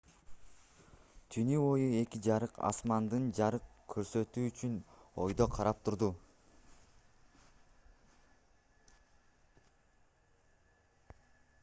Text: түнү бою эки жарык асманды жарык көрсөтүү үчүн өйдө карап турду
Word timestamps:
түнү 1.33 1.57
бою 1.63 1.89
эки 1.97 2.21
жарык 2.27 2.55
асманды 2.69 3.19
жарык 3.39 3.67
көрсөтүү 3.95 4.45
үчүн 4.47 4.73
өйдө 5.25 5.49
карап 5.57 5.85
турду 5.89 6.09